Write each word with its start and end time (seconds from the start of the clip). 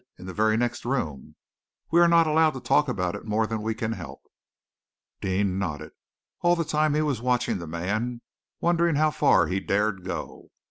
"In 0.17 0.25
the 0.25 0.33
very 0.33 0.57
next 0.57 0.83
room. 0.83 1.35
We 1.91 1.99
are 2.01 2.07
not 2.07 2.25
allowed 2.25 2.55
to 2.55 2.59
talk 2.59 2.87
about 2.87 3.13
it 3.13 3.23
more 3.23 3.45
than 3.45 3.61
we 3.61 3.75
can 3.75 3.91
help." 3.91 4.23
Deane 5.21 5.59
nodded. 5.59 5.91
All 6.41 6.55
the 6.55 6.63
time 6.65 6.95
he 6.95 7.03
was 7.03 7.21
watching 7.21 7.59
the 7.59 7.67
man, 7.67 8.21
wondering 8.59 8.95
how 8.95 9.11
far 9.11 9.45
he 9.45 9.59
dared 9.59 10.03
go. 10.03 10.49